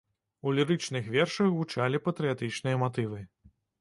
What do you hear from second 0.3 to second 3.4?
У лірычных вершах гучалі патрыятычныя матывы.